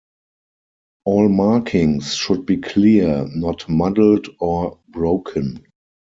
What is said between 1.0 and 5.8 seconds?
All markings should be clear, not muddled or broken.